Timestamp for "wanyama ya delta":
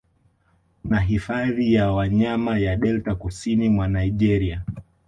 1.91-3.15